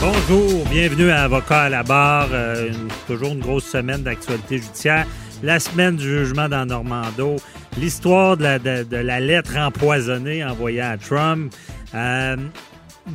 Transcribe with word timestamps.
Bonjour, 0.00 0.64
bienvenue 0.70 1.10
à 1.10 1.22
Avocat 1.24 1.62
à 1.62 1.68
la 1.68 1.82
barre. 1.82 2.28
Euh, 2.32 2.68
une- 2.68 2.88
toujours 3.06 3.32
une 3.32 3.40
grosse 3.40 3.64
semaine 3.64 4.02
d'actualité 4.02 4.58
judiciaire. 4.58 5.06
La 5.42 5.58
semaine 5.58 5.96
du 5.96 6.04
jugement 6.04 6.48
dans 6.48 6.64
Normando. 6.66 7.36
L'histoire 7.78 8.36
de 8.36 8.44
la, 8.44 8.58
de- 8.58 8.84
de 8.84 8.96
la 8.96 9.18
lettre 9.20 9.56
empoisonnée 9.56 10.44
envoyée 10.44 10.80
à 10.80 10.96
Trump. 10.96 11.52
Euh, 11.94 12.36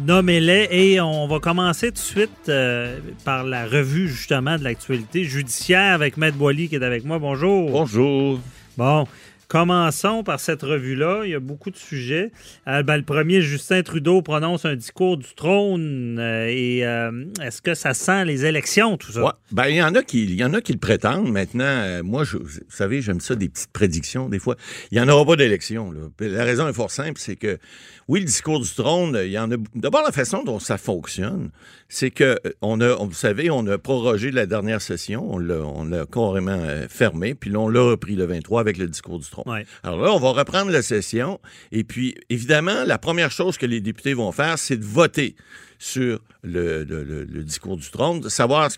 Nommez-les 0.08 0.70
et 0.72 1.00
on 1.02 1.28
va 1.28 1.40
commencer 1.40 1.90
tout 1.90 1.94
de 1.94 1.98
suite 2.00 2.50
euh, 2.50 2.98
par 3.24 3.44
la 3.44 3.66
revue 3.68 4.08
justement 4.10 4.58
de 4.58 4.64
l'actualité 4.64 5.24
judiciaire 5.24 5.94
avec 5.94 6.18
Maître 6.18 6.36
Boily 6.38 6.68
qui 6.68 6.76
est 6.76 6.84
avec 6.84 7.06
moi. 7.06 7.20
Bonjour. 7.20 7.70
Bonjour. 7.70 8.40
Bon, 8.76 9.06
commençons 9.54 10.24
par 10.24 10.40
cette 10.40 10.64
revue-là. 10.64 11.22
Il 11.26 11.30
y 11.30 11.36
a 11.36 11.40
beaucoup 11.40 11.70
de 11.70 11.78
sujets. 11.78 12.32
Euh, 12.68 12.82
ben, 12.82 12.98
le 12.98 13.04
premier, 13.04 13.42
Justin 13.42 13.84
Trudeau 13.84 14.24
prononce 14.24 14.66
un 14.66 14.76
discours 14.76 15.16
du 15.16 15.36
trône. 15.36 16.18
euh, 16.18 16.48
et 16.50 16.84
euh, 16.84 17.26
est-ce 17.40 17.62
que 17.62 17.76
ça 17.76 17.94
sent 17.94 18.26
les 18.26 18.46
élections, 18.46 18.98
tout 18.98 19.12
ça? 19.12 19.38
Ben, 19.52 19.68
il 19.68 19.76
y 19.76 19.84
en 19.84 19.94
a 19.94 20.02
qui, 20.02 20.24
il 20.24 20.34
y 20.34 20.44
en 20.44 20.56
a 20.56 20.62
qui 20.62 20.74
le 20.74 20.80
prétendent. 20.80 21.32
Maintenant, 21.32 22.02
moi, 22.04 22.24
je, 22.24 22.38
vous 22.38 22.50
savez, 22.70 23.04
j'aime 23.04 23.20
ça 23.20 23.36
des 23.36 23.48
petites 23.48 23.72
prédictions 23.72 24.28
des 24.28 24.40
fois. 24.40 24.56
Il 24.90 24.98
n'y 24.98 25.04
en 25.04 25.08
aura 25.08 25.24
pas 25.24 25.36
d'élection. 25.36 25.94
La 26.20 26.44
raison 26.44 26.68
est 26.68 26.74
fort 26.74 26.90
simple, 26.90 27.20
c'est 27.20 27.36
que 27.36 27.60
oui, 28.08 28.22
le 28.22 28.26
discours 28.26 28.60
du 28.60 28.70
trône, 28.74 29.18
il 29.24 29.32
y 29.32 29.40
en 29.40 29.52
a. 29.52 29.56
D'abord, 29.76 30.02
la 30.04 30.12
façon 30.12 30.44
dont 30.44 30.60
ça 30.60 30.80
fonctionne, 30.80 31.52
c'est 31.90 32.10
que 32.10 32.38
on 32.62 32.82
a, 32.82 32.96
vous 32.96 33.14
savez, 33.14 33.52
on 33.52 33.66
a 33.68 33.78
prorogé 33.78 34.32
la 34.32 34.48
dernière 34.48 34.82
session, 34.82 35.26
on 35.32 35.38
l'a, 35.38 35.60
on 35.60 35.86
l'a 35.86 36.06
carrément 36.08 36.60
fermé, 36.90 37.36
puis 37.36 37.52
là, 37.52 37.60
on 37.60 37.70
l'a 37.70 37.82
repris 37.82 38.16
le 38.16 38.26
23 38.26 38.60
avec 38.60 38.78
le 38.78 38.88
discours 38.88 39.20
du 39.20 39.30
trône. 39.30 39.43
Ouais. 39.46 39.66
Alors 39.84 40.02
là, 40.02 40.12
on 40.14 40.20
va 40.20 40.30
reprendre 40.32 40.72
la 40.72 40.82
session. 40.82 41.40
Et 41.72 41.84
puis, 41.84 42.16
évidemment, 42.30 42.84
la 42.86 42.98
première 42.98 43.32
chose 43.32 43.58
que 43.58 43.66
les 43.66 43.82
députés 43.82 44.14
vont 44.14 44.32
faire, 44.32 44.58
c'est 44.58 44.78
de 44.78 44.86
voter 44.86 45.36
sur 45.80 46.20
le, 46.44 46.84
le- 46.84 47.04
le- 47.04 47.24
le 47.26 47.44
discours 47.44 47.78
du 47.78 47.90
trône, 47.90 48.22
de 48.22 48.30
savoir 48.30 48.66
est-ce 48.66 48.78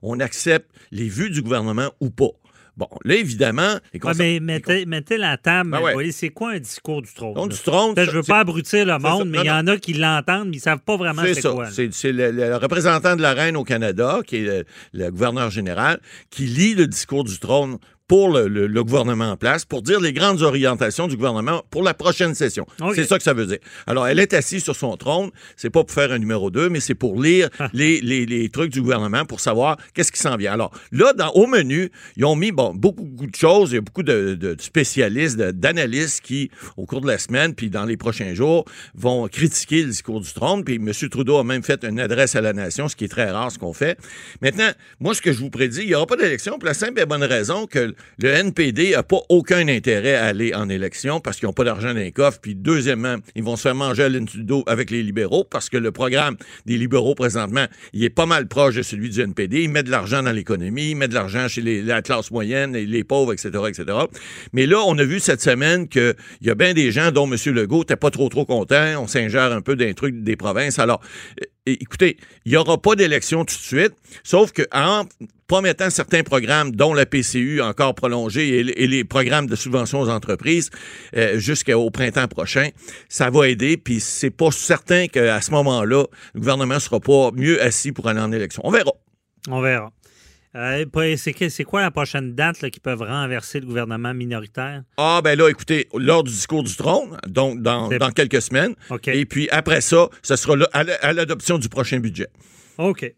qu'on 0.00 0.20
accepte 0.20 0.70
les 0.92 1.08
vues 1.08 1.30
du 1.30 1.42
gouvernement 1.42 1.90
ou 2.00 2.10
pas. 2.10 2.28
Bon, 2.76 2.88
là, 3.04 3.14
évidemment... 3.14 3.74
les 3.92 4.00
Ouais, 4.00 4.12
conser- 4.12 4.18
mais 4.18 4.40
mettez, 4.40 4.84
mettez 4.86 5.16
la 5.16 5.36
table, 5.36 5.70
Ben 5.70 5.80
ouais. 5.80 6.10
C'est 6.10 6.30
quoi 6.30 6.52
un 6.54 6.58
discours 6.58 7.02
du 7.02 7.12
trône? 7.14 7.34
Donc, 7.34 7.50
du 7.52 7.58
trône... 7.58 7.94
Je 7.96 8.10
veux 8.10 8.22
pas 8.24 8.40
abrutir 8.40 8.84
le 8.84 8.90
ça. 8.92 8.98
monde, 8.98 9.28
mais 9.28 9.38
il 9.38 9.46
y 9.46 9.50
en 9.50 9.66
a 9.68 9.76
qui 9.76 9.92
l'entendent, 9.92 10.48
mais 10.48 10.56
ils 10.56 10.60
savent 10.60 10.80
pas 10.80 10.96
vraiment 10.96 11.22
C'est 11.22 11.34
c'est 11.34 11.40
ça. 11.42 11.50
quoi. 11.52 11.70
C'est 11.70 11.94
c'est 11.94 12.10
le, 12.10 12.32
le 12.32 12.56
représentant 12.56 13.14
de 13.14 13.22
la 13.22 13.32
reine 13.32 13.56
au 13.56 13.62
Canada, 13.62 14.18
qui 14.26 14.36
est 14.38 14.42
le, 14.42 14.64
le 14.92 15.10
gouverneur 15.12 15.50
général, 15.50 16.00
qui 16.30 16.46
lit 16.46 16.74
le 16.74 16.88
discours 16.88 17.22
du 17.22 17.38
trône 17.38 17.78
pour 18.06 18.30
le, 18.30 18.48
le- 18.48 18.66
le 18.66 18.84
gouvernement 18.84 19.30
en 19.30 19.36
place, 19.36 19.64
pour 19.64 19.80
dire 19.80 19.98
les 19.98 20.12
grandes 20.12 20.42
orientations 20.42 21.08
du 21.08 21.16
gouvernement 21.16 21.62
pour 21.70 21.82
la 21.82 21.94
prochaine 21.94 22.34
session. 22.34 22.66
C'est 22.94 23.04
ça 23.06 23.16
que 23.16 23.24
ça 23.24 23.32
veut 23.32 23.46
dire. 23.46 23.58
Alors, 23.86 24.06
elle 24.06 24.18
est 24.18 24.34
assise 24.34 24.62
sur 24.62 24.76
son 24.76 24.96
trône. 24.98 25.30
C'est 25.56 25.70
pas 25.70 25.82
pour 25.84 25.94
faire 25.94 26.12
un 26.12 26.18
numéro 26.18 26.50
2, 26.50 26.68
mais 26.68 26.80
c'est 26.80 26.94
pour 26.94 27.20
lire 27.22 27.48
Ah. 27.58 27.70
les, 27.72 28.00
les- 28.02 28.26
les 28.26 28.48
trucs 28.50 28.70
du 28.70 28.82
gouvernement 28.82 29.24
pour 29.24 29.40
savoir 29.40 29.78
qu'est-ce 29.94 30.12
qui 30.12 30.20
s'en 30.20 30.36
vient. 30.36 30.52
Alors, 30.52 30.70
là, 30.92 31.12
dans, 31.14 31.30
au 31.30 31.46
menu, 31.46 31.90
ils 32.16 32.24
ont 32.26 32.36
mis 32.36 32.52
bon, 32.52 32.74
beaucoup, 32.74 33.04
beaucoup 33.04 33.26
de 33.30 33.34
choses. 33.36 33.70
Il 33.72 33.76
y 33.76 33.78
a 33.78 33.80
beaucoup 33.80 34.02
de, 34.02 34.34
de 34.34 34.54
spécialistes, 34.60 35.38
d'analystes 35.38 36.20
qui, 36.20 36.50
au 36.76 36.84
cours 36.84 37.00
de 37.00 37.06
la 37.06 37.16
semaine, 37.18 37.54
puis 37.54 37.70
dans 37.70 37.84
les 37.86 37.96
prochains 37.96 38.34
jours, 38.34 38.64
vont 38.94 39.28
critiquer 39.28 39.82
le 39.82 39.88
discours 39.88 40.20
du 40.20 40.30
trône. 40.32 40.62
Puis 40.62 40.74
M. 40.76 40.92
Trudeau 41.10 41.38
a 41.38 41.44
même 41.44 41.62
fait 41.62 41.82
une 41.84 42.00
adresse 42.00 42.34
à 42.36 42.42
la 42.42 42.52
nation, 42.52 42.86
ce 42.88 42.96
qui 42.96 43.04
est 43.04 43.08
très 43.08 43.30
rare, 43.30 43.50
ce 43.50 43.58
qu'on 43.58 43.72
fait. 43.72 43.98
Maintenant, 44.42 44.70
moi, 45.00 45.14
ce 45.14 45.22
que 45.22 45.32
je 45.32 45.38
vous 45.38 45.50
prédis, 45.50 45.80
il 45.82 45.86
n'y 45.88 45.94
aura 45.94 46.06
pas 46.06 46.16
d'élection 46.16 46.58
pour 46.58 46.66
la 46.66 46.74
simple 46.74 47.00
et 47.00 47.06
bonne 47.06 47.24
raison 47.24 47.66
que 47.66 47.94
le 48.18 48.28
NPD 48.28 48.92
n'a 48.92 49.02
pas 49.02 49.20
aucun 49.28 49.66
intérêt 49.68 50.14
à 50.14 50.26
aller 50.26 50.54
en 50.54 50.68
élection 50.68 51.20
parce 51.20 51.38
qu'ils 51.38 51.46
n'ont 51.46 51.52
pas 51.52 51.64
d'argent 51.64 51.88
dans 51.88 52.00
les 52.00 52.12
coffres. 52.12 52.38
Puis, 52.40 52.54
deuxièmement, 52.54 53.16
ils 53.34 53.42
vont 53.42 53.56
se 53.56 53.62
faire 53.62 53.74
manger 53.74 54.04
à 54.04 54.08
l'intudo 54.08 54.62
avec 54.66 54.90
les 54.90 55.02
libéraux 55.02 55.44
parce 55.44 55.68
que 55.68 55.76
le 55.76 55.92
programme 55.92 56.36
des 56.66 56.78
libéraux 56.78 57.14
présentement, 57.14 57.66
il 57.92 58.04
est 58.04 58.10
pas 58.10 58.26
mal 58.26 58.46
proche 58.46 58.76
de 58.76 58.82
celui 58.82 59.10
du 59.10 59.20
NPD. 59.20 59.62
Ils 59.62 59.70
mettent 59.70 59.86
de 59.86 59.90
l'argent 59.90 60.22
dans 60.22 60.32
l'économie, 60.32 60.90
ils 60.90 60.94
mettent 60.94 61.10
de 61.10 61.14
l'argent 61.14 61.48
chez 61.48 61.62
la 61.62 62.02
classe 62.02 62.30
moyenne 62.30 62.76
et 62.76 62.86
les 62.86 63.04
pauvres, 63.04 63.32
etc., 63.32 63.50
etc. 63.68 63.98
Mais 64.52 64.66
là, 64.66 64.82
on 64.86 64.96
a 64.98 65.04
vu 65.04 65.20
cette 65.20 65.42
semaine 65.42 65.88
qu'il 65.88 66.14
y 66.42 66.50
a 66.50 66.54
bien 66.54 66.74
des 66.74 66.92
gens 66.92 67.10
dont 67.10 67.30
M. 67.30 67.36
Legault 67.52 67.80
n'était 67.80 67.96
pas 67.96 68.10
trop, 68.10 68.28
trop 68.28 68.44
content. 68.44 69.02
On 69.02 69.06
s'ingère 69.06 69.52
un 69.52 69.60
peu 69.60 69.76
d'un 69.76 69.92
truc 69.92 70.22
des 70.22 70.36
provinces. 70.36 70.78
Alors, 70.78 71.00
écoutez, 71.66 72.16
il 72.44 72.52
n'y 72.52 72.56
aura 72.56 72.80
pas 72.80 72.94
d'élection 72.94 73.44
tout 73.44 73.56
de 73.56 73.60
suite, 73.60 73.92
sauf 74.22 74.52
qu'en 74.52 75.06
promettant 75.46 75.90
certains 75.90 76.22
programmes, 76.22 76.72
dont 76.72 76.94
la 76.94 77.06
PCU 77.06 77.60
encore 77.60 77.94
prolongée 77.94 78.60
et, 78.60 78.86
les 78.86 79.04
programmes 79.04 79.46
de 79.46 79.56
subvention 79.56 80.00
aux 80.00 80.08
entreprises 80.08 80.70
euh, 81.16 81.38
jusqu'au 81.38 81.90
printemps 81.90 82.28
prochain, 82.28 82.70
ça 83.08 83.30
va 83.30 83.48
aider. 83.48 83.76
Puis 83.76 84.00
c'est 84.00 84.30
pas 84.30 84.50
certain 84.50 85.06
qu'à 85.06 85.40
ce 85.40 85.50
moment-là, 85.52 86.04
le 86.34 86.40
gouvernement 86.40 86.80
sera 86.80 87.00
pas 87.00 87.30
mieux 87.32 87.62
assis 87.62 87.92
pour 87.92 88.08
aller 88.08 88.20
en 88.20 88.32
élection. 88.32 88.62
On 88.64 88.70
verra. 88.70 88.92
On 89.48 89.60
verra. 89.60 89.92
Euh, 90.56 91.16
c'est 91.16 91.64
quoi 91.64 91.82
la 91.82 91.90
prochaine 91.90 92.34
date 92.34 92.60
là, 92.60 92.70
qui 92.70 92.78
peuvent 92.80 93.02
renverser 93.02 93.60
le 93.60 93.66
gouvernement 93.66 94.14
minoritaire? 94.14 94.82
Ah, 94.96 95.20
ben 95.22 95.36
là, 95.36 95.48
écoutez, 95.48 95.88
lors 95.94 96.22
du 96.22 96.30
discours 96.30 96.62
du 96.62 96.74
trône, 96.76 97.18
donc 97.26 97.60
dans, 97.60 97.88
quelques 98.14 98.42
semaines. 98.42 98.74
Et 99.06 99.26
puis 99.26 99.48
après 99.50 99.80
ça, 99.80 100.08
ce 100.22 100.36
sera 100.36 100.56
là, 100.56 100.68
à 100.72 101.12
l'adoption 101.12 101.58
du 101.58 101.68
prochain 101.68 101.98
budget. 101.98 102.28
OK. 102.78 103.12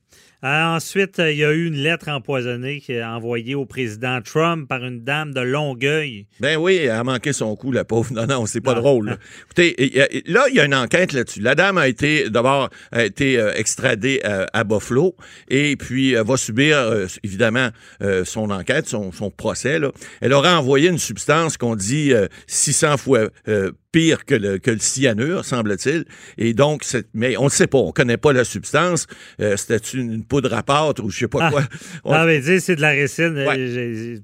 Euh, 0.46 0.76
ensuite, 0.76 1.18
euh, 1.18 1.32
il 1.32 1.38
y 1.38 1.44
a 1.44 1.50
eu 1.52 1.66
une 1.66 1.74
lettre 1.74 2.08
empoisonnée 2.08 2.80
qui 2.80 2.92
est 2.92 3.02
envoyée 3.02 3.56
au 3.56 3.66
président 3.66 4.20
Trump 4.22 4.68
par 4.68 4.84
une 4.84 5.02
dame 5.02 5.34
de 5.34 5.40
Longueuil. 5.40 6.26
Ben 6.38 6.56
oui, 6.56 6.76
elle 6.76 6.90
a 6.90 7.02
manqué 7.02 7.32
son 7.32 7.56
coup, 7.56 7.72
la 7.72 7.84
pauvre. 7.84 8.12
Non, 8.12 8.26
non, 8.26 8.46
c'est 8.46 8.60
pas 8.60 8.74
Non. 8.74 8.80
drôle. 8.80 9.06
là. 9.06 9.16
Écoutez, 9.46 10.00
a- 10.00 10.30
là, 10.30 10.44
il 10.48 10.54
y 10.54 10.60
a 10.60 10.64
une 10.64 10.74
enquête 10.74 11.12
là-dessus. 11.12 11.40
La 11.40 11.56
dame 11.56 11.78
a 11.78 11.88
été, 11.88 12.30
d'abord, 12.30 12.70
a 12.92 13.04
été 13.04 13.40
euh, 13.40 13.52
extradée 13.56 14.20
à 14.52 14.62
Buffalo 14.62 15.16
et 15.48 15.74
puis 15.76 16.14
va 16.14 16.36
subir, 16.36 16.78
évidemment, 17.24 17.70
son 18.24 18.50
enquête, 18.50 18.86
son, 18.86 19.10
son 19.12 19.30
procès. 19.30 19.78
Là. 19.80 19.90
Elle 20.20 20.32
aurait 20.32 20.52
envoyé 20.52 20.88
une 20.90 20.98
substance 20.98 21.56
qu'on 21.56 21.74
dit 21.74 22.12
euh, 22.12 22.26
600 22.46 22.96
fois 22.98 23.28
euh, 23.48 23.72
pire 23.96 24.26
que 24.26 24.34
le, 24.34 24.58
que 24.58 24.70
le 24.70 24.78
cyanure, 24.78 25.44
semble-t-il. 25.46 26.04
Et 26.36 26.52
donc, 26.52 26.84
mais 27.14 27.36
on 27.38 27.44
ne 27.44 27.48
sait 27.48 27.66
pas, 27.66 27.78
on 27.78 27.92
connaît 27.92 28.18
pas 28.18 28.32
la 28.34 28.44
substance. 28.44 29.06
Euh, 29.40 29.56
C'était 29.56 29.78
une, 29.78 30.12
une 30.12 30.24
poudre 30.24 30.52
à 30.52 30.62
pâte 30.62 30.98
ou 31.00 31.08
je 31.08 31.18
sais 31.20 31.28
pas 31.28 31.38
Ah. 31.46 31.50
quoi? 31.50 31.62
On- 32.04 32.12
Ah, 32.12 32.26
mais 32.26 32.42
sais, 32.42 32.60
c'est 32.60 32.76
de 32.76 32.82
la 32.82 32.90
récine. 32.90 33.34
Ouais. 33.46 34.20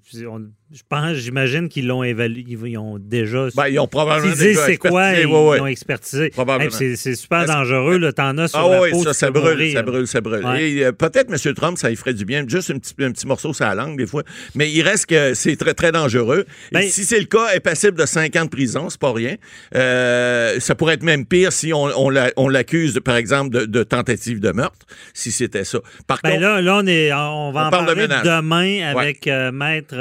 Je 0.74 0.80
pense, 0.88 1.16
j'imagine 1.16 1.68
qu'ils 1.68 1.86
l'ont 1.86 2.02
évalué. 2.02 2.44
Ils 2.48 2.78
ont 2.78 2.98
déjà. 2.98 3.48
ben, 3.54 3.68
ils 3.68 3.78
ont 3.78 3.86
probablement 3.86 4.34
déjà 4.34 4.64
c'est 4.64 4.76
quoi, 4.78 5.12
ils 5.12 5.26
ouais, 5.26 5.48
ouais. 5.48 5.58
l'ont 5.58 5.66
expertisé. 5.66 6.32
Hey, 6.60 6.96
c'est 6.96 7.14
super 7.14 7.44
dangereux. 7.44 7.98
là. 7.98 8.12
T'en 8.12 8.38
as 8.38 8.48
sur 8.48 8.58
Ah 8.58 8.68
la 8.70 8.80
oui, 8.80 8.90
peau. 8.92 9.02
ça, 9.04 9.12
ça 9.12 9.30
brûle, 9.30 9.52
mourir. 9.52 9.72
ça 9.74 9.82
brûle, 9.82 10.06
ça 10.06 10.20
brûle. 10.22 10.44
Ouais. 10.44 10.70
Et 10.70 10.84
euh, 10.86 10.92
peut-être 10.92 11.30
M. 11.30 11.54
Trump, 11.54 11.76
ça 11.76 11.90
lui 11.90 11.96
ferait 11.96 12.14
du 12.14 12.24
bien, 12.24 12.44
juste 12.48 12.70
un 12.70 12.78
petit, 12.78 12.94
un 13.00 13.12
petit 13.12 13.26
morceau 13.26 13.52
sur 13.52 13.64
la 13.66 13.74
langue 13.74 13.98
des 13.98 14.06
fois. 14.06 14.22
Mais 14.54 14.70
il 14.70 14.80
reste 14.82 15.06
que 15.06 15.34
c'est 15.34 15.56
très, 15.56 15.74
très 15.74 15.92
dangereux. 15.92 16.46
Et 16.70 16.74
Ben- 16.74 16.82
si 16.88 17.04
c'est 17.04 17.18
le 17.20 17.26
cas, 17.26 17.48
est 17.54 17.60
passible 17.60 17.98
de 17.98 18.06
5 18.06 18.34
ans 18.36 18.44
de 18.44 18.50
prison, 18.50 18.88
c'est 18.88 19.00
pas 19.00 19.12
rien. 19.12 19.36
Euh, 19.74 20.58
ça 20.60 20.74
pourrait 20.74 20.94
être 20.94 21.02
même 21.02 21.26
pire 21.26 21.52
si 21.52 21.72
on, 21.72 21.84
on 21.98 22.08
la- 22.10 22.32
on 22.36 22.48
l'accuse, 22.48 23.00
par 23.04 23.16
exemple, 23.16 23.50
de, 23.54 23.64
de 23.66 23.82
tentative 23.82 24.40
de 24.40 24.52
meurtre, 24.52 24.86
si 25.14 25.32
c'était 25.32 25.64
ça. 25.64 25.78
Par 26.06 26.18
Ben 26.22 26.30
contre, 26.30 26.42
là, 26.42 26.60
là, 26.62 26.76
on, 26.82 26.86
est, 26.86 27.12
on 27.12 27.52
va 27.52 27.60
On 27.60 27.64
en 27.64 27.66
de 27.66 27.70
parler 27.70 28.06
demain 28.08 28.88
avec 28.90 29.26
euh, 29.26 29.52
Maître 29.52 29.94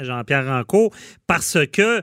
Jean-Pierre 0.00 0.46
Rancourt 0.46 0.90
parce 1.26 1.58
que 1.72 2.02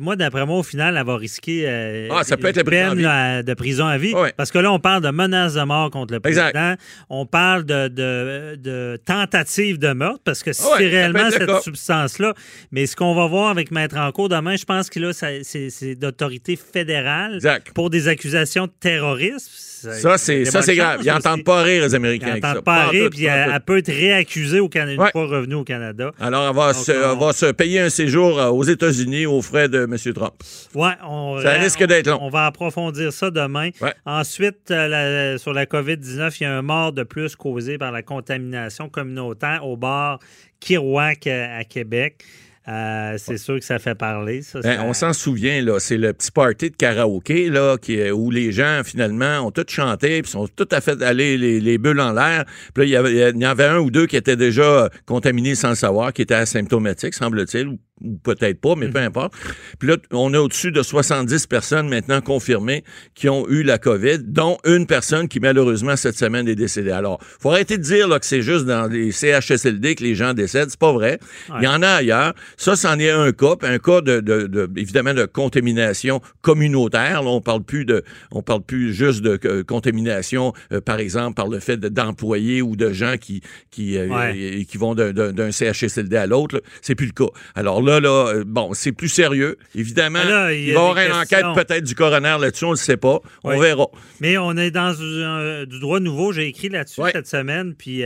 moi, 0.00 0.16
d'après 0.16 0.44
moi, 0.46 0.58
au 0.58 0.62
final, 0.62 0.96
elle 0.98 1.06
va 1.06 1.16
risquer 1.16 1.64
euh, 1.66 2.08
Ah, 2.10 2.24
ça 2.24 2.36
peut 2.36 2.48
être 2.48 2.62
peine 2.64 3.00
là, 3.00 3.42
de 3.42 3.54
prison 3.54 3.86
à 3.86 3.98
vie. 3.98 4.14
Ouais. 4.14 4.32
Parce 4.36 4.50
que 4.50 4.58
là, 4.58 4.72
on 4.72 4.78
parle 4.80 5.02
de 5.02 5.10
menaces 5.10 5.54
de 5.54 5.62
mort 5.62 5.90
contre 5.90 6.12
le 6.14 6.20
Exact. 6.24 6.52
président. 6.52 6.74
On 7.08 7.26
parle 7.26 7.64
de, 7.64 7.88
de, 7.88 8.56
de 8.56 8.98
tentative 9.04 9.78
de 9.78 9.92
meurtre, 9.92 10.20
parce 10.24 10.42
que 10.42 10.52
si 10.52 10.62
Ouais, 10.62 10.70
ça 10.70 10.76
c'est 10.78 10.88
réellement 10.88 11.30
cette 11.30 11.62
substance-là. 11.62 12.34
Mais 12.72 12.86
ce 12.86 12.96
qu'on 12.96 13.14
va 13.14 13.26
voir 13.26 13.50
avec 13.50 13.70
Maître 13.70 13.96
Anco 13.96 14.28
demain, 14.28 14.56
je 14.56 14.64
pense 14.64 14.90
que 14.90 14.98
là, 15.00 15.12
c'est 15.12 15.94
d'autorité 15.94 16.56
fédérale 16.56 17.34
Exact. 17.36 17.72
pour 17.72 17.90
des 17.90 18.08
accusations 18.08 18.66
de 18.66 18.72
terrorisme. 18.80 19.50
Ça, 19.80 20.18
c'est 20.18 20.44
ça, 20.44 20.60
c'est 20.62 20.76
grave. 20.76 21.00
Ils 21.02 21.08
n'entendent 21.08 21.44
pas 21.44 21.62
rire, 21.62 21.82
les 21.84 21.92
Ils 21.92 21.96
Américains. 21.96 22.36
ça. 22.42 22.48
n'entendent 22.48 22.64
pas 22.64 22.86
en 22.86 22.88
rire, 22.90 23.08
puis 23.10 23.30
en 23.30 23.32
elle, 23.34 23.60
peut 23.64 23.78
être 23.78 23.90
réaccusée 23.90 24.60
au 24.60 24.68
Canada, 24.68 24.92
une 24.94 25.00
Ouais. 25.00 25.10
fois 25.12 25.26
revenue 25.26 25.54
au 25.54 25.64
Canada. 25.64 26.10
Alors, 26.20 26.48
elle 26.50 26.54
va, 26.56 26.72
Donc, 26.74 26.82
se, 26.84 26.92
on- 26.92 27.12
elle 27.14 27.18
va 27.18 27.32
se 27.32 27.46
payer 27.52 27.80
un 27.80 27.88
séjour 27.88 28.38
euh, 28.38 28.48
aux 28.48 28.62
États-Unis 28.64 29.24
aux 29.26 29.40
frais 29.40 29.59
de 29.68 29.84
M. 29.84 29.96
Trump. 30.14 30.34
Ouais, 30.74 30.92
on, 31.04 31.40
Ça 31.40 31.52
risque 31.54 31.82
d'être 31.84 32.06
long. 32.06 32.18
On 32.22 32.30
va 32.30 32.46
approfondir 32.46 33.12
ça 33.12 33.30
demain. 33.30 33.70
Ouais. 33.80 33.94
Ensuite, 34.06 34.70
euh, 34.70 34.88
la- 34.88 35.38
sur 35.38 35.52
la 35.52 35.66
COVID-19, 35.66 36.36
il 36.40 36.44
y 36.44 36.46
a 36.46 36.56
un 36.56 36.62
mort 36.62 36.92
de 36.92 37.02
plus 37.02 37.36
causé 37.36 37.78
par 37.78 37.92
la 37.92 38.02
contamination 38.02 38.88
communautaire 38.88 39.66
au 39.66 39.76
bar 39.76 40.18
Kirouac 40.60 41.26
euh, 41.26 41.58
à 41.60 41.64
Québec. 41.64 42.22
Euh, 42.68 43.16
c'est 43.18 43.38
sûr 43.38 43.58
que 43.58 43.64
ça 43.64 43.78
fait 43.78 43.94
parler. 43.94 44.42
Ça, 44.42 44.60
Ben, 44.60 44.76
ça- 44.76 44.84
on 44.84 44.92
s'en 44.92 45.12
souvient, 45.12 45.62
là. 45.62 45.80
C'est 45.80 45.96
le 45.96 46.12
petit 46.12 46.30
party 46.30 46.70
de 46.70 46.76
karaoké, 46.76 47.48
là, 47.48 47.76
qui, 47.78 48.10
où 48.10 48.30
les 48.30 48.52
gens, 48.52 48.82
finalement, 48.84 49.40
ont 49.46 49.50
tous 49.50 49.64
chanté, 49.68 50.20
puis 50.22 50.30
sont 50.30 50.46
tout 50.46 50.68
à 50.70 50.80
fait 50.80 51.02
allés 51.02 51.38
les, 51.38 51.58
les 51.60 51.78
bulles 51.78 52.00
en 52.00 52.12
l'air. 52.12 52.44
Puis 52.74 52.90
là, 52.90 53.08
il 53.08 53.16
y, 53.16 53.46
en 53.46 53.50
avait 53.50 53.64
un 53.64 53.78
ou 53.78 53.90
deux 53.90 54.06
qui 54.06 54.16
étaient 54.16 54.36
déjà 54.36 54.88
contaminés 55.06 55.54
sans 55.54 55.70
le 55.70 55.74
savoir, 55.74 56.12
qui 56.12 56.22
étaient 56.22 56.34
asymptomatiques, 56.34 57.14
semble-t-il, 57.14 57.66
ou, 57.68 57.78
ou 58.02 58.16
peut-être 58.18 58.60
pas, 58.60 58.74
mais 58.76 58.88
peu 58.88 58.98
importe. 59.00 59.32
Puis 59.78 59.88
là, 59.88 59.96
on 60.12 60.32
a 60.34 60.38
au-dessus 60.38 60.70
de 60.72 60.82
70 60.82 61.46
personnes 61.46 61.88
maintenant 61.88 62.20
confirmées 62.20 62.84
qui 63.14 63.28
ont 63.28 63.46
eu 63.48 63.62
la 63.62 63.78
COVID, 63.78 64.18
dont 64.24 64.58
une 64.64 64.86
personne 64.86 65.28
qui, 65.28 65.40
malheureusement, 65.40 65.96
cette 65.96 66.16
semaine 66.16 66.46
est 66.48 66.54
décédée. 66.54 66.90
Alors, 66.92 67.20
faut 67.40 67.50
arrêter 67.50 67.78
de 67.78 67.82
dire 67.82 68.06
là, 68.08 68.18
que 68.18 68.26
c'est 68.26 68.42
juste 68.42 68.64
dans 68.66 68.86
les 68.86 69.12
CHSLD 69.12 69.94
que 69.96 70.02
les 70.04 70.14
gens 70.14 70.32
décèdent. 70.34 70.70
C'est 70.70 70.78
pas 70.80 70.92
vrai. 70.92 71.18
Il 71.58 71.64
y 71.64 71.68
en 71.68 71.82
a 71.82 71.88
ailleurs. 71.88 72.34
Ça, 72.62 72.76
c'en 72.76 72.98
est 72.98 73.08
un 73.08 73.32
cas, 73.32 73.56
puis 73.56 73.66
un 73.70 73.78
cas 73.78 74.02
de, 74.02 74.20
de- 74.20 74.46
de- 74.46 74.68
évidemment 74.76 75.14
de 75.14 75.24
contamination 75.24 76.20
communautaire. 76.42 77.22
Là, 77.22 77.30
on 77.30 77.40
parle 77.40 77.62
plus 77.64 77.86
de, 77.86 78.04
on 78.32 78.42
parle 78.42 78.60
plus 78.60 78.92
juste 78.92 79.22
de 79.22 79.38
euh, 79.46 79.64
contamination, 79.64 80.52
euh, 80.70 80.82
par 80.82 80.98
exemple, 80.98 81.36
par 81.36 81.48
le 81.48 81.58
fait 81.58 81.78
de- 81.78 81.88
d'employés 81.88 82.60
ou 82.60 82.76
de 82.76 82.92
gens 82.92 83.14
qui 83.18 83.40
qui, 83.70 83.96
euh, 83.96 84.08
Ouais. 84.08 84.66
qui 84.68 84.76
vont 84.76 84.94
d'un- 84.94 85.50
CHSLD 85.50 86.16
à 86.16 86.26
l'autre. 86.26 86.62
C'est 86.82 86.94
plus 86.94 87.06
le 87.06 87.12
cas. 87.12 87.32
Alors 87.54 87.80
là, 87.80 87.98
là, 87.98 88.42
bon, 88.44 88.74
c'est 88.74 88.92
plus 88.92 89.08
sérieux. 89.08 89.56
Évidemment, 89.74 90.22
là, 90.22 90.52
il 90.52 90.66
va 90.66 90.72
y 90.72 90.76
avoir 90.76 90.98
une 90.98 91.12
questions. 91.28 91.48
enquête 91.48 91.66
peut-être 91.66 91.84
du 91.84 91.94
coroner 91.94 92.36
là-dessus. 92.38 92.66
On 92.66 92.72
le 92.72 92.76
sait 92.76 92.98
pas. 92.98 93.20
On 93.42 93.58
verra. 93.58 93.86
Mais 94.20 94.36
on 94.36 94.54
est 94.58 94.70
dans 94.70 94.94
un- 95.00 95.64
du 95.64 95.80
droit 95.80 95.98
nouveau. 95.98 96.32
J'ai 96.32 96.48
écrit 96.48 96.68
là-dessus 96.68 97.00
Ouais. 97.00 97.12
cette 97.12 97.26
semaine, 97.26 97.74
puis 97.74 98.04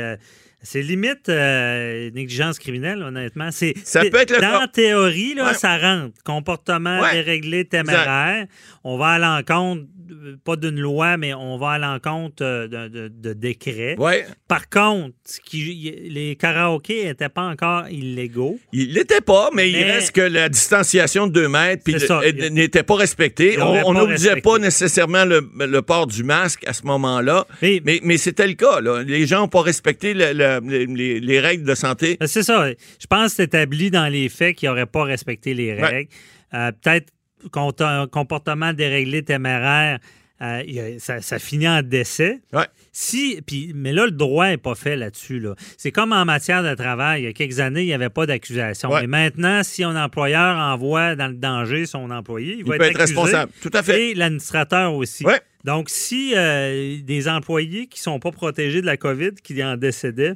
c'est 0.65 0.83
limite 0.83 1.29
euh, 1.29 2.11
négligence 2.11 2.59
criminelle, 2.59 3.03
honnêtement. 3.03 3.51
C'est, 3.53 3.75
Ça 3.85 4.01
peut 4.01 4.17
être 4.17 4.31
le 4.33 4.41
Dans 4.41 4.51
cas. 4.51 4.61
la 4.63 4.69
théorie, 4.69 5.35
là, 5.35 5.49
Ouais. 5.49 5.55
ça 5.55 5.79
rentre. 5.79 6.15
Comportement 6.25 7.01
Ouais. 7.01 7.13
déréglé, 7.13 7.65
téméraire. 7.65 8.47
On 8.83 8.99
va 8.99 9.07
à 9.11 9.19
l'encontre, 9.19 9.83
euh, 10.11 10.37
pas 10.45 10.57
d'une 10.57 10.81
loi, 10.81 11.17
mais 11.17 11.33
on 11.35 11.57
va 11.59 11.73
à 11.73 11.79
l'encontre 11.79 12.43
euh, 12.45 12.67
de, 12.67 12.89
de- 12.89 13.09
de 13.09 13.33
décrets. 13.33 13.95
Ouais. 13.99 14.27
Par 14.49 14.69
contre, 14.69 15.15
qui- 15.45 15.95
les 16.11 16.37
karaokés 16.37 17.05
n'étaient 17.05 17.29
pas 17.29 17.43
encore 17.45 17.89
illégaux. 17.89 18.59
Il 18.73 18.93
l'était 18.93 19.21
pas, 19.21 19.51
mais, 19.55 19.71
il 19.71 19.83
reste 19.85 20.13
que 20.13 20.21
la 20.21 20.49
distanciation 20.49 21.27
de 21.27 21.33
deux 21.33 21.49
mètres 21.49 21.85
n'était 22.51 22.83
pas 22.83 22.97
respectée. 22.97 23.57
On 23.61 23.83
pas 23.83 23.93
n'obligeait 24.01 24.41
pas 24.41 24.59
nécessairement 24.59 25.25
le, 25.25 25.49
le 25.59 25.83
port 25.83 26.07
du 26.07 26.25
masque 26.25 26.65
à 26.67 26.73
ce 26.73 26.85
moment-là, 26.87 27.47
Mais- 27.63 27.81
mais, 27.85 28.01
mais 28.03 28.17
c'était 28.17 28.47
le 28.47 28.55
cas. 28.55 28.81
là. 28.81 29.03
Les 29.03 29.27
gens 29.27 29.41
n'ont 29.41 29.49
pas 29.49 29.63
respecté 29.63 30.15
le- 30.15 30.33
le- 30.33 30.54
les, 30.63 30.87
les- 30.87 31.21
les 31.21 31.41
règles 31.41 31.65
de 31.65 31.75
santé. 31.75 32.17
Ben, 32.21 32.27
C'est 32.27 32.43
ça. 32.43 32.69
Je 32.71 33.07
pense 33.07 33.31
que 33.31 33.37
c'est 33.37 33.45
établi 33.45 33.91
dans 33.91 34.09
les 34.09 34.29
faits 34.29 34.57
qu'ils 34.57 34.69
n'auraient 34.69 34.87
pas 34.87 35.05
respecté 35.05 35.55
les 35.55 35.73
Ouais. 35.75 35.83
règles. 35.83 36.11
Euh, 36.55 36.71
Peut-être 36.83 37.11
qu'on 37.51 37.71
a 37.71 37.87
un 38.03 38.07
comportement 38.07 38.73
déréglé 38.73 39.23
téméraire, 39.23 39.99
euh, 40.43 40.63
ça, 40.99 41.21
ça 41.21 41.39
finit 41.39 41.69
en 41.69 41.83
décès. 41.83 42.41
Ouais. 42.53 42.67
Si, 42.93 43.41
puis, 43.47 43.73
mais 43.75 43.93
là, 43.93 44.05
le 44.07 44.11
droit 44.13 44.49
n'est 44.49 44.57
pas 44.57 44.75
fait 44.75 44.97
là-dessus. 44.97 45.41
Là. 45.41 45.55
C'est 45.77 45.91
comme 45.91 46.13
en 46.13 46.25
matière 46.25 46.63
de 46.63 46.75
travail. 46.75 47.23
Il 47.23 47.25
y 47.25 47.29
a 47.29 47.33
quelques 47.33 47.61
années, 47.61 47.83
il 47.83 47.87
n'y 47.87 47.93
avait 47.93 48.09
pas 48.11 48.27
d'accusation. 48.27 48.91
Ouais. 48.91 49.03
Mais 49.03 49.07
maintenant, 49.07 49.63
si 49.63 49.85
un 49.85 49.97
employeur 50.03 50.57
envoie 50.57 51.17
dans 51.17 51.29
le 51.29 51.35
danger 51.35 51.87
son 51.87 52.11
employé, 52.11 52.55
il, 52.55 52.59
Il 52.61 52.65
va 52.65 52.77
peut 52.79 52.85
être, 52.85 52.91
être 52.93 53.01
accusé. 53.01 53.15
responsable. 53.21 53.53
Tout 53.63 53.71
à 53.73 53.83
fait. 53.83 54.11
Et 54.11 54.15
l'administrateur 54.15 54.95
aussi. 54.95 55.25
Ouais. 55.25 55.41
Donc, 55.65 55.89
si 55.89 56.35
euh, 56.37 56.99
des 57.03 57.27
employés 57.29 57.87
qui 57.87 57.99
ne 58.01 58.03
sont 58.03 58.19
pas 58.19 58.31
protégés 58.31 58.81
de 58.81 58.87
la 58.87 58.97
COVID, 58.97 59.31
qui 59.43 59.63
en 59.65 59.77
décédaient, 59.77 60.35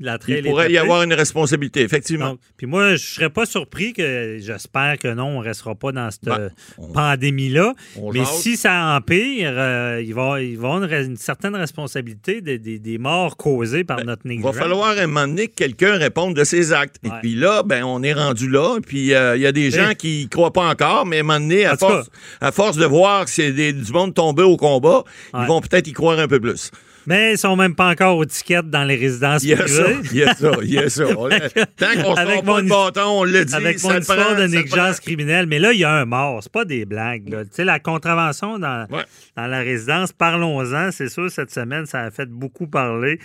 la 0.00 0.18
trail 0.18 0.40
Il 0.44 0.50
pourrait 0.50 0.72
y 0.72 0.78
avoir 0.78 1.02
une 1.04 1.12
responsabilité, 1.14 1.82
effectivement. 1.82 2.30
Donc, 2.30 2.40
puis 2.56 2.66
moi, 2.66 2.96
je 2.96 3.04
serais 3.14 3.30
pas 3.30 3.46
surpris 3.46 3.92
que, 3.92 4.38
j'espère 4.40 4.98
que 4.98 5.08
non, 5.14 5.36
on 5.36 5.38
restera 5.38 5.74
pas 5.74 5.92
dans 5.92 6.10
cette 6.10 6.24
Ben, 6.24 6.50
pandémie-là. 6.92 7.74
Mais 8.12 8.20
jase. 8.20 8.28
si 8.40 8.56
ça 8.56 8.96
empire, 8.96 9.52
euh, 9.54 10.02
il, 10.04 10.14
va, 10.14 10.42
y 10.42 10.54
avoir 10.56 10.82
une, 10.82 10.92
une 10.92 11.16
certaine 11.16 11.54
responsabilité 11.54 12.40
des, 12.40 12.58
des- 12.58 12.78
des 12.78 12.98
morts 12.98 13.36
causées 13.36 13.84
par 13.84 14.04
notre 14.04 14.22
Il 14.24 14.28
va 14.28 14.34
négligence. 14.50 14.56
falloir 14.56 14.88
à 14.98 15.00
un 15.02 15.06
moment 15.06 15.26
donné 15.28 15.48
que 15.48 15.54
quelqu'un 15.54 15.96
réponde 15.96 16.34
de 16.34 16.44
ses 16.44 16.72
actes. 16.72 16.96
Et 17.04 17.10
puis 17.20 17.34
là, 17.34 17.62
ben, 17.62 17.84
on 17.84 18.02
est 18.02 18.12
rendu 18.14 18.48
là. 18.48 18.78
Puis 18.86 19.14
euh, 19.14 19.36
il 19.36 19.42
y 19.42 19.46
a 19.46 19.52
des 19.52 19.70
gens 19.70 19.88
Oui. 19.88 19.96
qui 19.96 20.24
ne 20.24 20.28
croient 20.28 20.52
pas 20.52 20.68
encore, 20.68 21.06
mais 21.06 21.18
à 21.18 21.20
un 21.20 21.22
moment 21.22 21.40
donné, 21.40 21.64
à 21.66 21.76
force, 21.76 22.10
à 22.40 22.52
force 22.52 22.76
de 22.76 22.86
voir 22.86 23.24
que 23.26 23.30
c'est 23.30 23.52
des- 23.52 23.72
du 23.72 23.92
monde 23.92 24.14
tombé 24.14 24.42
au 24.42 24.56
combat, 24.56 25.04
Ouais. 25.32 25.40
ils 25.42 25.46
vont 25.46 25.60
peut-être 25.60 25.86
y 25.88 25.92
croire 25.92 26.18
un 26.18 26.28
peu 26.28 26.40
plus. 26.40 26.70
Mais 27.06 27.32
ils 27.34 27.38
sont 27.38 27.56
même 27.56 27.74
pas 27.74 27.88
encore 27.90 28.16
aux 28.16 28.24
tickets 28.24 28.68
dans 28.70 28.84
les 28.84 28.96
résidences 28.96 29.42
Il 29.42 29.50
y 29.50 29.54
a 29.54 29.66
ça, 29.66 29.84
il 30.12 30.16
y 30.16 30.22
a 30.24 30.34
ça, 30.34 30.50
il 30.62 30.70
y 30.72 30.78
a 30.78 30.88
ça. 30.88 31.04
On- 31.18 31.28
Tant 31.28 32.02
qu'on 32.02 32.14
ne 32.14 32.18
Avec 32.18 32.34
sort 32.36 32.44
pas 32.44 32.52
mon 32.52 32.56
le 32.58 32.68
bâton, 32.68 33.06
on 33.20 33.24
le 33.24 33.44
dit, 33.44 33.54
Avec 33.54 33.78
ça 33.78 33.92
mon 33.92 33.98
histoire 33.98 34.18
prend, 34.28 34.38
de 34.40 34.46
négligence 34.46 35.00
criminelle. 35.00 35.46
Mais 35.46 35.58
là, 35.58 35.72
il 35.72 35.80
y 35.80 35.84
a 35.84 35.92
un 35.92 36.04
mort. 36.04 36.42
C'est 36.42 36.52
pas 36.52 36.64
des 36.64 36.84
blagues. 36.84 37.28
là. 37.28 37.44
Tu 37.44 37.50
sais, 37.52 37.64
la 37.64 37.78
contravention 37.78 38.58
dans, 38.58 38.86
Ouais. 38.90 39.04
dans 39.36 39.46
la 39.46 39.58
résidence, 39.60 40.12
parlons-en. 40.12 40.90
C'est 40.92 41.08
sûr, 41.08 41.30
cette 41.30 41.50
semaine, 41.52 41.86
ça 41.86 42.00
a 42.02 42.10
fait 42.10 42.26
beaucoup 42.28 42.66
parler 42.66 43.18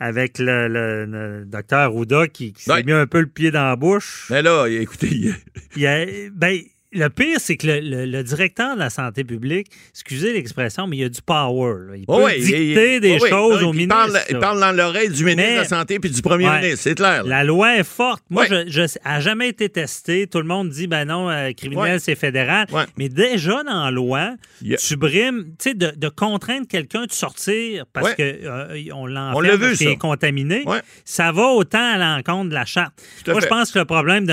avec 0.00 0.38
le, 0.38 0.68
le- 0.68 1.04
le 1.06 1.44
docteur 1.44 1.90
Rouda 1.92 2.26
qui, 2.28 2.52
qui 2.52 2.62
s'est 2.64 2.72
Ouais. 2.72 2.82
mis 2.82 2.92
un 2.92 3.06
peu 3.06 3.20
le 3.20 3.26
pied 3.26 3.50
dans 3.50 3.64
la 3.68 3.76
bouche. 3.76 4.26
Mais 4.30 4.42
là, 4.42 4.66
écoutez, 4.66 5.08
il 5.10 5.26
y 5.26 5.30
a- 5.30 5.34
Il 5.76 5.82
y 5.82 5.86
a- 5.86 6.30
ben, 6.32 6.58
le 6.96 7.08
pire, 7.10 7.38
c'est 7.38 7.56
que 7.56 7.66
le, 7.66 7.80
le- 7.80 8.06
le 8.06 8.22
directeur 8.22 8.74
de 8.74 8.80
la 8.80 8.90
santé 8.90 9.24
publique, 9.24 9.68
excusez 9.90 10.32
l'expression, 10.32 10.86
mais 10.86 10.96
il 10.96 11.04
a 11.04 11.08
du 11.08 11.22
power. 11.22 11.74
là. 11.88 11.96
Il 11.96 12.06
peut 12.06 12.12
Oh 12.14 12.22
oui, 12.24 12.40
dicter 12.40 12.94
il- 12.96 13.00
des 13.00 13.18
oh 13.20 13.26
choses 13.26 13.62
au 13.62 13.72
il 13.72 13.76
ministre. 13.76 13.94
Parle, 13.94 14.18
il 14.30 14.38
parle 14.38 14.60
dans 14.60 14.72
l'oreille 14.72 15.10
du 15.10 15.24
ministre 15.24 15.42
Mais- 15.50 15.54
de 15.56 15.60
la 15.60 15.64
Santé 15.68 15.98
puis 15.98 16.10
du 16.10 16.22
premier 16.22 16.48
Ouais. 16.48 16.60
ministre, 16.60 16.80
c'est 16.82 16.94
clair. 16.94 17.22
là. 17.24 17.28
La 17.38 17.44
loi 17.44 17.76
est 17.76 17.84
forte. 17.84 18.24
Moi, 18.30 18.46
Ouais. 18.48 18.64
je, 18.68 18.82
n'a 19.04 19.20
jamais 19.20 19.48
été 19.48 19.68
testée. 19.68 20.26
Tout 20.26 20.38
le 20.38 20.44
monde 20.44 20.68
dit, 20.70 20.86
ben 20.86 21.04
non, 21.04 21.28
euh, 21.30 21.52
criminel, 21.52 21.94
Ouais. 21.94 21.98
c'est 21.98 22.14
fédéral. 22.14 22.66
Mais 22.96 23.08
déjà 23.08 23.62
dans 23.62 23.84
la 23.84 23.90
loi, 23.90 24.18
a- 24.20 24.76
tu 24.76 24.96
brimes, 24.96 25.44
tu 25.58 25.70
sais, 25.70 25.74
de, 25.74 25.92
de 25.96 26.08
contraindre 26.08 26.66
quelqu'un 26.66 27.06
de 27.06 27.12
sortir 27.12 27.84
parce 27.92 28.14
que 28.14 28.22
euh, 28.22 28.82
on 28.94 29.06
l'enferme 29.06 29.58
parce 29.58 29.78
qu'il 29.78 29.88
est 29.88 29.96
contaminé, 29.96 30.64
ça 31.04 31.32
va 31.32 31.48
autant 31.48 31.94
à 31.94 31.98
l'encontre 31.98 32.50
de 32.50 32.54
la 32.54 32.64
charte. 32.64 32.92
Moi, 33.26 33.40
je 33.40 33.46
pense 33.46 33.70
que 33.72 33.78
le 33.78 33.84
problème, 33.84 34.26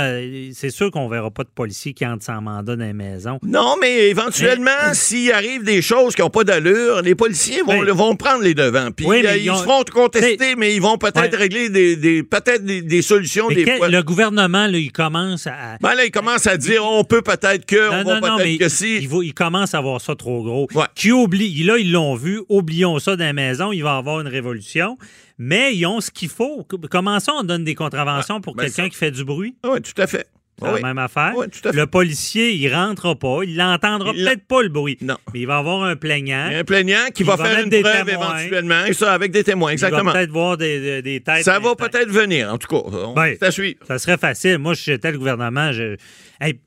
c'est 0.53 0.69
sûr 0.69 0.91
qu'on 0.91 1.07
verra 1.07 1.31
pas 1.31 1.43
de 1.43 1.49
policiers 1.49 1.93
qui 1.93 2.05
entrent 2.05 2.23
sans 2.23 2.41
mandat 2.55 2.75
dans 2.75 2.83
les 2.85 2.93
maisons. 2.93 3.39
Non, 3.43 3.75
mais 3.81 4.09
éventuellement, 4.09 4.93
s'il 4.93 5.31
arrive 5.31 5.63
des 5.63 5.81
choses 5.81 6.15
qui 6.15 6.21
n'ont 6.21 6.29
pas 6.29 6.43
d'allure, 6.43 7.01
les 7.01 7.15
policiers 7.15 7.61
vont, 7.61 7.83
vont 7.93 8.15
prendre 8.15 8.43
les 8.43 8.53
devants. 8.53 8.89
Puis 8.95 9.05
Oui, 9.05 9.25
euh, 9.25 9.35
ils 9.37 9.43
ils, 9.45 9.51
ont- 9.51 9.55
se 9.57 9.63
feront 9.63 9.83
contester, 9.91 10.37
T'sais- 10.37 10.55
mais 10.55 10.75
ils 10.75 10.81
vont 10.81 10.97
peut-être 10.97 11.31
Ouais. 11.31 11.37
régler 11.37 11.69
des, 11.69 11.95
des- 11.95 12.23
peut-être 12.23 12.63
des, 12.65 12.81
des 12.81 13.01
solutions 13.01 13.47
Mais 13.49 13.55
des 13.55 13.63
quel- 13.65 13.77
fois. 13.77 13.89
le 13.89 14.03
gouvernement, 14.03 14.67
là, 14.67 14.77
il 14.77 14.91
commence 14.91 15.47
à. 15.47 15.77
Ben 15.81 15.95
là, 15.95 16.05
ils 16.05 16.11
commencent 16.11 16.47
à 16.47 16.57
dire 16.57 16.83
on 16.85 17.03
peut 17.03 17.21
peut-être 17.21 17.65
que, 17.65 17.89
on 17.89 18.03
va 18.03 18.19
peut-être 18.37 18.59
que 18.59 18.69
si. 18.69 18.97
il, 18.97 19.09
il 19.23 19.33
commence 19.33 19.73
à 19.73 19.79
avoir 19.79 20.01
ça 20.01 20.15
trop 20.15 20.43
gros. 20.43 20.67
Ouais. 20.73 20.85
Qui 20.95 21.11
oublie, 21.11 21.63
là, 21.63 21.77
ils 21.77 21.91
l'ont 21.91 22.15
vu, 22.15 22.41
oublions 22.49 22.99
ça 22.99 23.15
dans 23.15 23.23
la 23.25 23.33
maison, 23.33 23.71
il 23.71 23.81
va 23.83 23.95
y 23.95 23.97
avoir 23.97 24.19
une 24.21 24.27
révolution. 24.27 24.97
Mais 25.39 25.75
ils 25.75 25.85
ont 25.87 25.99
ce 25.99 26.11
qu'il 26.11 26.29
faut. 26.29 26.65
Commençons, 26.91 27.31
on 27.39 27.43
donne 27.43 27.63
des 27.63 27.73
contraventions 27.75 28.39
pour 28.39 28.55
ben 28.55 28.63
quelqu'un 28.65 28.83
ça- 28.83 28.89
qui 28.89 28.95
fait 28.95 29.11
du 29.11 29.23
bruit. 29.23 29.55
Oui, 29.65 29.81
tout 29.81 29.99
à 29.99 30.05
fait. 30.07 30.27
C'est 30.59 30.65
la 30.67 30.73
Oui. 30.75 30.81
même 30.83 30.97
affaire. 30.99 31.33
Oui, 31.35 31.47
tout 31.49 31.67
à 31.67 31.71
fait. 31.71 31.77
Le 31.77 31.87
policier, 31.87 32.53
il 32.53 32.73
rentrera 32.73 33.15
pas. 33.15 33.39
Il 33.43 33.55
l'entendra 33.57 34.11
Il 34.15 34.23
peut-être 34.23 34.45
pas 34.47 34.61
le 34.61 34.69
bruit. 34.69 34.97
Non. 35.01 35.17
Mais 35.33 35.39
il 35.41 35.47
va 35.47 35.57
avoir 35.57 35.83
un 35.83 35.95
plaignant. 35.95 36.47
Il 36.51 36.57
un 36.57 36.63
plaignant 36.63 37.07
qui 37.13 37.23
Il 37.23 37.25
va, 37.25 37.35
va 37.35 37.45
faire 37.45 37.63
une 37.63 37.69
des 37.69 37.81
preuve 37.81 38.05
témoins. 38.05 38.37
éventuellement, 38.37 38.85
et 38.85 38.93
ça, 38.93 39.13
avec 39.13 39.31
des 39.31 39.43
témoins, 39.43 39.71
Il 39.71 39.73
exactement. 39.73 40.03
va 40.03 40.11
peut-être 40.13 40.31
voir 40.31 40.57
des, 40.57 40.79
des- 40.79 41.01
des 41.01 41.21
têtes. 41.21 41.43
Ça 41.43 41.59
va 41.59 41.75
peut-être 41.75 42.09
venir, 42.09 42.53
en 42.53 42.57
tout 42.57 42.67
cas. 42.67 42.87
On 42.97 43.13
Ben, 43.13 43.35
suivre. 43.51 43.79
Ça 43.87 43.97
serait 43.97 44.17
facile. 44.17 44.59
Moi, 44.59 44.75
si 44.75 44.83
j'étais 44.85 45.11
le 45.11 45.17
gouvernement, 45.17 45.71
je. 45.71 45.95
Hey, 46.39 46.59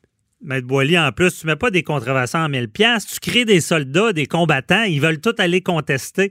Maître 0.43 0.67
Boily, 0.67 0.99
en 0.99 1.13
plus, 1.13 1.39
tu 1.41 1.47
mets 1.47 1.57
pas 1.57 1.71
des 1.71 1.83
contrevenants 1.83 2.45
en 2.45 2.49
1000 2.49 2.69
pièces, 2.69 3.07
tu 3.07 3.19
crées 3.21 3.45
des 3.47 3.61
soldats, 3.61 4.13
des 4.13 4.27
combattants, 4.27 4.83
ils 4.83 5.01
veulent 5.01 5.21
tous 5.21 5.35
aller 5.39 5.61
contester. 5.63 6.31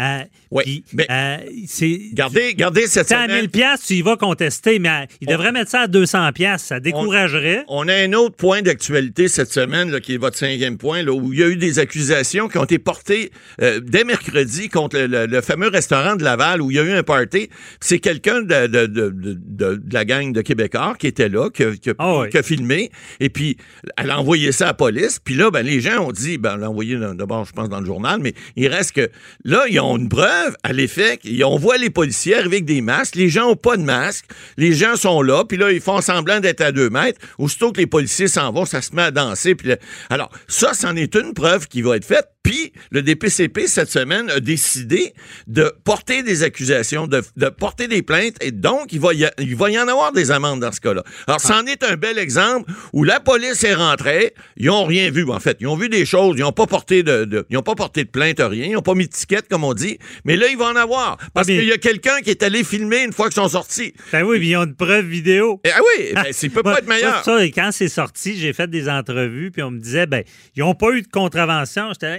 Euh, 0.00 0.22
Oui, 0.50 0.82
mais- 0.94 1.06
euh, 1.10 1.36
c'est. 1.68 2.00
Gardez, 2.14 2.54
gardez 2.54 2.86
cette 2.86 3.06
C'est 3.08 3.14
à 3.14 3.24
semaine. 3.24 3.42
1000 3.42 3.50
pièces, 3.50 3.82
tu 3.86 3.94
y 3.94 4.02
vas 4.02 4.16
contester, 4.16 4.78
mais 4.78 4.88
euh, 4.88 5.06
il 5.20 5.28
devrait 5.28 5.52
mettre 5.52 5.70
ça 5.70 5.82
à 5.82 5.86
200 5.86 6.32
pièces, 6.32 6.62
ça 6.64 6.80
découragerait. 6.80 7.64
On 7.68 7.86
a 7.86 7.94
un 7.94 8.12
autre 8.14 8.34
point 8.36 8.62
d'actualité 8.62 9.28
cette 9.28 9.52
semaine, 9.52 9.90
là, 9.90 10.00
qui 10.00 10.14
est 10.14 10.16
votre 10.16 10.36
cinquième 10.38 10.78
point, 10.78 11.02
là, 11.02 11.12
où 11.12 11.32
il 11.32 11.38
y 11.38 11.42
a 11.42 11.48
eu 11.48 11.56
des 11.56 11.78
accusations 11.78 12.48
qui 12.48 12.58
ont 12.58 12.64
été 12.64 12.78
portées 12.78 13.30
euh, 13.62 13.80
dès 13.80 14.04
mercredi 14.04 14.68
contre 14.68 14.96
le, 14.98 15.06
le- 15.06 15.26
le 15.26 15.40
fameux 15.42 15.68
restaurant 15.68 16.16
de 16.16 16.24
Laval 16.24 16.62
où 16.62 16.70
il 16.70 16.76
y 16.78 16.80
a 16.80 16.82
eu 16.84 16.92
un 16.92 17.02
party. 17.02 17.48
C'est 17.80 17.98
quelqu'un 18.00 18.40
de, 18.42 18.66
de- 18.66 18.86
de- 18.86 19.10
de- 19.10 19.38
de- 19.38 19.74
de 19.76 19.94
la 19.94 20.04
gang 20.04 20.32
de 20.32 20.40
Québécois 20.40 20.94
qui 20.98 21.06
était 21.06 21.28
là, 21.28 21.50
qui 21.50 21.78
qui 21.78 21.90
Ah 21.98 22.20
oui. 22.20 22.28
qui 22.30 22.38
a 22.38 22.42
filmé, 22.42 22.90
et 23.20 23.28
puis 23.28 23.56
elle 23.96 24.10
a 24.10 24.18
envoyé 24.18 24.50
ça 24.52 24.64
à 24.64 24.68
la 24.68 24.74
police. 24.74 25.20
Puis 25.22 25.34
là, 25.34 25.50
ben, 25.50 25.62
les 25.64 25.80
gens 25.80 26.06
ont 26.06 26.12
dit, 26.12 26.38
ben, 26.38 26.54
elle 26.54 26.60
l'a 26.60 26.70
envoyé 26.70 26.96
dans- 26.96 27.14
d'abord, 27.14 27.44
je 27.44 27.52
pense, 27.52 27.68
dans 27.68 27.80
le 27.80 27.86
journal, 27.86 28.18
mais 28.20 28.34
il 28.56 28.66
reste 28.68 28.92
que 28.92 29.08
là, 29.44 29.64
ils 29.68 29.78
ont 29.80 29.89
une 29.96 30.08
preuve 30.08 30.56
à 30.62 30.72
l'effet 30.72 31.18
qu'on 31.18 31.56
voit 31.56 31.78
les 31.78 31.90
policiers 31.90 32.34
arriver 32.34 32.56
avec 32.56 32.64
des 32.64 32.80
masques. 32.80 33.14
Les 33.14 33.28
gens 33.28 33.48
n'ont 33.48 33.56
pas 33.56 33.76
de 33.76 33.82
masque. 33.82 34.26
Les 34.56 34.72
gens 34.72 34.96
sont 34.96 35.22
là, 35.22 35.44
puis 35.44 35.56
là, 35.56 35.72
ils 35.72 35.80
font 35.80 36.00
semblant 36.00 36.40
d'être 36.40 36.60
à 36.60 36.72
deux 36.72 36.90
mètres. 36.90 37.20
Aussitôt 37.38 37.72
que 37.72 37.78
les 37.78 37.86
policiers 37.86 38.28
s'en 38.28 38.52
vont, 38.52 38.64
ça 38.64 38.82
se 38.82 38.94
met 38.94 39.02
à 39.02 39.10
danser. 39.10 39.54
Puis 39.54 39.72
alors, 40.08 40.30
ça, 40.48 40.74
c'en 40.74 40.96
est 40.96 41.14
une 41.14 41.34
preuve 41.34 41.68
qui 41.68 41.82
va 41.82 41.96
être 41.96 42.04
faite. 42.04 42.28
Puis, 42.42 42.72
le 42.90 43.02
DPCP, 43.02 43.66
cette 43.66 43.90
semaine, 43.90 44.30
a 44.30 44.40
décidé 44.40 45.12
de 45.46 45.72
porter 45.84 46.22
des 46.22 46.42
accusations, 46.42 47.06
de, 47.06 47.20
porter 47.50 47.86
des 47.86 48.02
plaintes, 48.02 48.36
et 48.40 48.50
donc, 48.50 48.92
il 48.92 49.00
va, 49.00 49.12
y 49.12 49.26
il 49.38 49.56
va 49.56 49.70
y 49.70 49.78
en 49.78 49.86
avoir 49.88 50.12
des 50.12 50.30
amendes 50.30 50.60
dans 50.60 50.72
ce 50.72 50.80
cas-là. 50.80 51.04
Alors, 51.26 51.40
c'en 51.40 51.66
est 51.66 51.84
un 51.84 51.96
bel 51.96 52.18
exemple 52.18 52.72
où 52.94 53.04
la 53.04 53.20
police 53.20 53.62
est 53.64 53.74
rentrée, 53.74 54.32
ils 54.56 54.66
n'ont 54.66 54.86
rien 54.86 55.10
vu, 55.10 55.30
en 55.30 55.38
fait. 55.38 55.58
Ils 55.60 55.66
ont 55.66 55.76
vu 55.76 55.90
des 55.90 56.06
choses, 56.06 56.36
ils 56.38 56.42
n'ont 56.42 56.52
pas 56.52 56.66
porté 56.66 57.02
de, 57.02 57.46
ils 57.50 57.60
pas 57.60 57.74
porté 57.74 58.04
de 58.04 58.08
plainte, 58.08 58.38
rien, 58.40 58.66
ils 58.66 58.72
n'ont 58.72 58.80
pas 58.80 58.94
mis 58.94 59.06
de 59.06 59.12
ticket, 59.12 59.42
comme 59.50 59.64
on 59.64 59.69
dit, 59.74 59.98
mais 60.24 60.36
là, 60.36 60.46
il 60.48 60.56
va 60.56 60.66
en 60.66 60.76
avoir. 60.76 61.16
Parce 61.34 61.48
Ah, 61.48 61.52
qu'il 61.52 61.64
y 61.64 61.72
a 61.72 61.78
quelqu'un 61.78 62.20
qui 62.22 62.30
est 62.30 62.42
allé 62.42 62.64
filmer 62.64 63.04
une 63.04 63.12
fois 63.12 63.26
qu'ils 63.28 63.40
sont 63.42 63.48
sortis. 63.48 63.92
Ben 64.12 64.22
oui, 64.22 64.38
puis 64.38 64.48
ils 64.50 64.56
ont 64.56 64.64
une 64.64 64.74
preuve 64.76 65.06
vidéo. 65.06 65.60
Et- 65.64 65.70
ah 65.74 65.80
oui, 65.98 66.12
ben, 66.14 66.32
ça 66.32 66.48
peut 66.48 66.62
pas 66.62 66.78
être 66.78 66.88
meilleur. 66.88 67.24
ça, 67.24 67.44
et 67.44 67.50
quand 67.50 67.70
c'est 67.72 67.88
sorti, 67.88 68.36
j'ai 68.38 68.52
fait 68.52 68.68
des 68.68 68.88
entrevues, 68.88 69.50
puis 69.50 69.62
on 69.62 69.70
me 69.70 69.78
disait, 69.80 70.06
ben, 70.06 70.22
ils 70.56 70.60
n'ont 70.60 70.74
pas 70.74 70.90
eu 70.92 71.02
de 71.02 71.08
contravention. 71.08 71.88
J'étais 71.92 72.10
là, 72.10 72.18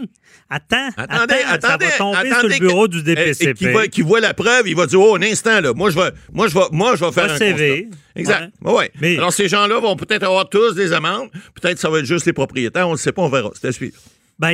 Hum, 0.00 0.06
attends, 0.50 0.88
Attendez, 0.96 1.34
attends, 1.46 1.68
attendez, 1.68 1.84
ça 1.86 1.90
va 1.90 1.96
tomber 1.98 2.28
sur 2.28 2.36
attendez 2.38 2.54
le 2.58 2.66
bureau 2.66 2.86
que- 2.88 2.92
du 2.92 2.98
eh, 2.98 3.02
DPCP. 3.14 3.50
et 3.50 3.54
qui, 3.54 3.66
voit, 3.72 3.86
qui 3.88 4.02
voit 4.02 4.20
la 4.20 4.34
preuve, 4.34 4.66
il 4.68 4.74
va 4.76 4.86
dire 4.86 5.00
oh 5.00 5.16
un 5.16 5.22
instant 5.22 5.60
là, 5.60 5.72
moi 5.72 5.90
je 5.90 5.96
vais, 5.98 6.10
moi 6.32 6.48
je 6.48 6.54
vais, 6.54 6.64
moi 6.72 6.96
je 6.96 7.04
vais 7.04 7.12
faire 7.12 7.30
un 7.32 7.36
CV. 7.38 7.84
constat. 7.84 7.98
Exact. 8.16 8.52
Ouais. 8.62 8.72
ouais. 8.72 8.90
Mais- 9.00 9.16
Alors 9.16 9.32
ces 9.32 9.48
gens-là 9.48 9.78
vont 9.80 9.96
peut-être 9.96 10.24
avoir 10.24 10.48
tous 10.48 10.74
des 10.74 10.92
amendes, 10.92 11.30
peut-être 11.60 11.78
ça 11.78 11.88
va 11.88 12.00
être 12.00 12.04
juste 12.06 12.26
les 12.26 12.32
propriétaires, 12.32 12.88
on 12.88 12.92
ne 12.92 12.96
sait 12.98 13.12
pas, 13.12 13.22
on 13.22 13.28
verra. 13.28 13.50
C'est 13.60 13.68
à 13.68 13.72
suivre. 13.72 13.96
Ben, 14.38 14.50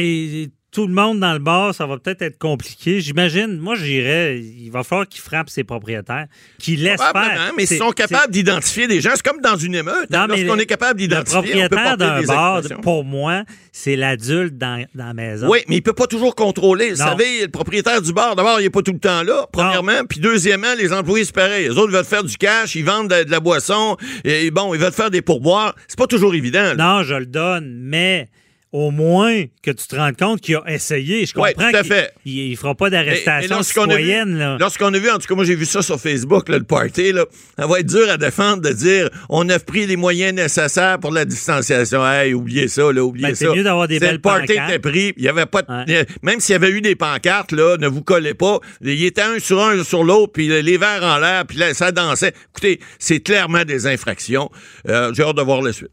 tout 0.72 0.86
le 0.86 0.92
monde 0.94 1.18
dans 1.18 1.32
le 1.32 1.38
bar, 1.40 1.74
ça 1.74 1.84
va 1.86 1.98
peut-être 1.98 2.22
être 2.22 2.38
compliqué. 2.38 3.00
J'imagine, 3.00 3.58
moi, 3.58 3.74
j'irais, 3.74 4.38
il 4.38 4.70
va 4.70 4.84
falloir 4.84 5.08
qu'ils 5.08 5.20
frappent 5.20 5.50
ses 5.50 5.64
propriétaires, 5.64 6.26
qu'ils 6.60 6.82
laissent 6.84 7.00
faire. 7.00 7.52
mais 7.56 7.66
C'est- 7.66 7.74
ils 7.74 7.78
sont 7.78 7.90
capables 7.90 8.32
d'identifier 8.32 8.86
des 8.86 9.00
gens. 9.00 9.10
C'est 9.16 9.26
comme 9.26 9.40
dans 9.40 9.56
une 9.56 9.74
émeute. 9.74 10.08
Non, 10.10 10.20
hein. 10.20 10.26
mais 10.28 10.36
Lorsqu'on 10.42 10.54
le- 10.56 10.62
est 10.62 10.66
capable 10.66 11.00
Le 11.00 11.08
d'identifier, 11.08 11.40
peut 11.68 11.68
propriétaire 11.76 11.96
d'un 11.96 12.22
bar, 12.22 12.62
pour 12.82 13.04
moi, 13.04 13.42
c'est 13.72 13.96
l'adulte 13.96 14.56
dans, 14.58 14.84
dans 14.94 15.06
la 15.06 15.14
maison. 15.14 15.48
Oui, 15.50 15.58
mais 15.68 15.76
il 15.76 15.82
peut 15.82 15.92
pas 15.92 16.06
toujours 16.06 16.34
contrôler. 16.36 16.92
Vous 16.92 16.98
Non. 16.98 17.04
savez, 17.10 17.42
le 17.42 17.48
propriétaire 17.48 18.00
du 18.00 18.12
bar, 18.12 18.36
d'abord, 18.36 18.60
il 18.60 18.66
est 18.66 18.70
pas 18.70 18.82
tout 18.82 18.92
le 18.92 18.98
temps 19.00 19.22
là, 19.24 19.46
premièrement. 19.52 20.04
Puis 20.08 20.20
deuxièmement, 20.20 20.74
les 20.78 20.92
employés, 20.92 21.24
c'est 21.24 21.34
pareil. 21.34 21.64
Les 21.64 21.76
autres 21.78 21.92
veulent 21.92 22.04
faire 22.04 22.22
du 22.24 22.36
cash, 22.36 22.76
ils 22.76 22.84
vendent 22.84 23.08
de, 23.10 23.24
de 23.24 23.30
la 23.30 23.40
boisson, 23.40 23.96
et 24.24 24.50
bon, 24.52 24.72
ils 24.74 24.80
veulent 24.80 24.92
faire 24.92 25.10
des 25.10 25.22
pourboires. 25.22 25.74
C'est 25.88 25.98
pas 25.98 26.06
toujours 26.06 26.32
évident. 26.34 26.62
là. 26.62 26.74
Non, 26.76 27.02
je 27.02 27.14
le 27.14 27.26
donne, 27.26 27.76
mais 27.82 28.28
au 28.72 28.90
moins 28.92 29.44
que 29.64 29.70
tu 29.72 29.86
te 29.88 29.96
rendes 29.96 30.16
compte 30.16 30.40
qu'il 30.40 30.54
a 30.54 30.62
essayé. 30.68 31.26
Je 31.26 31.36
Ouais, 31.38 31.52
comprends 31.54 31.70
tout 31.72 31.76
à 31.76 31.80
qu'il 31.82 31.92
fait. 31.92 32.12
il, 32.24 32.38
il 32.50 32.56
fera 32.56 32.74
pas 32.76 32.88
d'arrestation 32.88 33.56
lorsqu'on 33.56 33.82
a 33.90 33.96
vu- 33.96 34.02
citoyenne. 34.02 34.56
Lorsqu'on 34.60 34.94
a 34.94 34.98
vu, 34.98 35.10
en 35.10 35.18
tout 35.18 35.26
cas, 35.26 35.34
moi 35.34 35.44
j'ai 35.44 35.56
vu 35.56 35.64
ça 35.64 35.82
sur 35.82 35.98
Facebook, 36.00 36.48
là, 36.48 36.58
le 36.58 36.64
party, 36.64 37.12
là, 37.12 37.24
ça 37.58 37.66
va 37.66 37.80
être 37.80 37.86
dur 37.86 38.08
à 38.08 38.16
défendre 38.16 38.62
de 38.62 38.70
dire 38.72 39.10
on 39.28 39.48
a 39.48 39.58
pris 39.58 39.86
les 39.86 39.96
moyens 39.96 40.34
nécessaires 40.34 40.98
pour 41.00 41.10
la 41.12 41.24
distanciation. 41.24 42.06
Hey, 42.06 42.32
oubliez 42.32 42.68
ça, 42.68 42.92
là, 42.92 43.02
oubliez 43.04 43.26
Ben, 43.28 43.34
c'est 43.34 43.46
ça. 43.46 43.54
mieux 43.54 43.64
d'avoir 43.64 43.88
des 43.88 43.94
C'est 43.94 44.00
belles 44.06 44.14
Le 44.16 44.20
party 44.20 44.46
pancartes. 44.54 44.70
était 44.70 44.78
pris, 44.78 45.14
il 45.16 45.24
y 45.24 45.28
avait 45.28 45.46
pas 45.46 45.62
de- 45.62 45.70
Ouais. 45.92 46.06
même 46.22 46.38
s'il 46.38 46.52
y 46.52 46.56
avait 46.56 46.70
eu 46.70 46.80
des 46.80 46.94
pancartes, 46.94 47.50
là, 47.52 47.76
ne 47.76 47.88
vous 47.88 48.02
collez 48.02 48.34
pas. 48.34 48.60
Il 48.82 49.02
était 49.04 49.22
un 49.22 49.38
sur 49.40 49.60
un 49.64 49.82
sur 49.82 50.04
l'autre, 50.04 50.32
puis 50.32 50.46
les 50.62 50.76
verres 50.78 51.02
en 51.02 51.18
l'air, 51.18 51.44
puis 51.46 51.58
là, 51.58 51.74
ça 51.74 51.90
dansait. 51.90 52.32
Écoutez, 52.52 52.78
c'est 53.00 53.18
clairement 53.20 53.64
des 53.64 53.86
infractions. 53.88 54.48
Euh, 54.88 55.12
j'ai 55.12 55.24
hâte 55.24 55.36
de 55.36 55.42
voir 55.42 55.60
la 55.60 55.72
suite. 55.72 55.90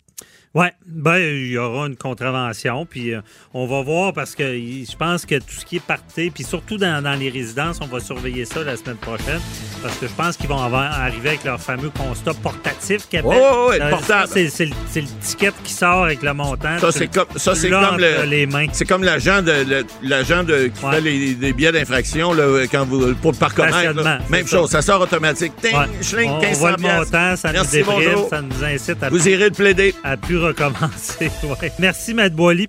Oui, 0.58 0.66
ben, 0.88 1.18
il 1.18 1.52
y 1.52 1.58
aura 1.60 1.86
une 1.86 1.96
contravention, 1.96 2.88
puis 2.88 3.14
euh, 3.14 3.22
on 3.54 3.68
va 3.68 3.84
voir 3.84 4.12
parce 4.12 4.34
que 4.34 4.44
je 4.44 4.96
pense 4.96 5.24
que 5.24 5.36
tout 5.36 5.54
ce 5.54 5.64
qui 5.64 5.76
est 5.76 5.86
parti, 5.86 6.32
puis 6.32 6.44
surtout 6.44 6.78
dans 6.78 7.20
les 7.20 7.30
résidences, 7.30 7.78
on 7.80 7.86
va 7.86 8.00
surveiller 8.00 8.44
ça 8.44 8.64
la 8.64 8.76
semaine 8.76 8.98
prochaine, 8.98 9.40
parce 9.82 9.96
que 9.98 10.08
je 10.08 10.14
pense 10.14 10.38
qu'ils 10.38 10.48
vont 10.50 10.62
avoir- 10.62 10.92
arriver 11.00 11.30
avec 11.30 11.44
leur 11.44 11.60
fameux 11.60 11.90
constat 11.90 12.34
portatif 12.36 13.02
ouais, 13.14 13.22
ouais, 13.24 13.82
Euh, 13.82 13.90
portable. 13.90 14.30
C'est 14.34 14.50
c'est 14.50 14.66
le, 14.66 14.72
c'est 14.90 15.02
le 15.02 15.08
ticket 15.22 15.52
qui 15.64 15.74
sort 15.74 16.04
avec 16.06 16.22
le 16.22 16.34
montant. 16.34 16.80
Ça, 16.80 16.92
c'est 16.92 17.08
comme, 17.08 17.26
ça, 17.36 17.56
c'est 17.56 17.70
comme 17.70 17.98
le, 17.98 18.26
les 18.26 18.46
mains. 18.46 18.68
c'est 18.72 18.86
comme 18.86 19.04
l'agent 19.04 19.42
de, 19.42 19.86
l'agent 20.04 20.44
de, 20.44 20.68
qui 20.68 20.86
Ouais. 20.86 20.92
fait 20.96 21.02
les, 21.02 21.36
les 21.36 21.54
billets 21.54 21.72
d'infraction, 21.72 22.34
là, 22.34 22.66
quand 22.72 22.86
vous, 22.86 23.14
pour 23.16 23.32
le 23.32 23.38
parcomètre, 23.38 23.94
Même 24.30 24.48
chose, 24.48 24.70
ça. 24.70 24.82
sort 24.82 25.02
automatique. 25.02 25.54
Ting, 25.62 25.76
Ouais. 25.76 25.86
schling, 26.02 26.30
on, 26.30 26.38
on 26.38 26.42
1500 26.42 26.60
voit 26.60 26.72
le 26.72 26.82
montant, 26.82 27.36
ça 27.36 27.52
Merci, 27.52 27.80
nous 27.80 27.84
déprime, 28.00 28.30
ça 28.30 28.42
nous 28.42 28.64
incite 28.64 29.04
à, 29.04 29.10
Vous 29.10 29.28
irez 29.28 29.46
le 29.46 29.52
plaider. 29.52 29.94
à 30.04 30.18
plus 30.18 30.38
recommencer. 30.38 31.32
Ouais. 31.44 31.72
Merci, 31.80 32.14
Matt 32.14 32.34
Boily. 32.34 32.68